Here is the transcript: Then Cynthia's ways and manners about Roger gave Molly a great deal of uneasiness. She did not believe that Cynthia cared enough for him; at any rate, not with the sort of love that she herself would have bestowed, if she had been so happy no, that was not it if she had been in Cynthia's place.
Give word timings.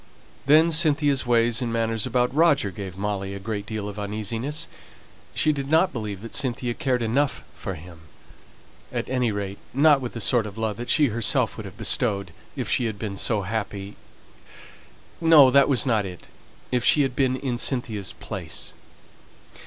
Then 0.47 0.71
Cynthia's 0.71 1.27
ways 1.27 1.61
and 1.61 1.71
manners 1.71 2.07
about 2.07 2.33
Roger 2.33 2.71
gave 2.71 2.97
Molly 2.97 3.35
a 3.35 3.39
great 3.39 3.67
deal 3.67 3.87
of 3.87 3.99
uneasiness. 3.99 4.65
She 5.35 5.53
did 5.53 5.69
not 5.69 5.93
believe 5.93 6.21
that 6.21 6.33
Cynthia 6.33 6.73
cared 6.73 7.03
enough 7.03 7.43
for 7.53 7.75
him; 7.75 7.99
at 8.91 9.07
any 9.09 9.31
rate, 9.31 9.59
not 9.75 10.01
with 10.01 10.13
the 10.13 10.19
sort 10.19 10.47
of 10.47 10.57
love 10.57 10.77
that 10.77 10.89
she 10.89 11.09
herself 11.09 11.55
would 11.55 11.67
have 11.67 11.77
bestowed, 11.77 12.33
if 12.55 12.67
she 12.67 12.85
had 12.85 12.97
been 12.97 13.15
so 13.15 13.43
happy 13.43 13.95
no, 15.21 15.51
that 15.51 15.69
was 15.69 15.85
not 15.85 16.03
it 16.03 16.27
if 16.71 16.83
she 16.83 17.03
had 17.03 17.15
been 17.15 17.35
in 17.35 17.59
Cynthia's 17.59 18.13
place. 18.13 18.73